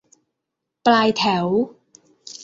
[0.85, 1.47] ปลายแถว